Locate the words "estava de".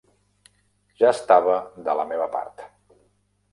1.17-1.97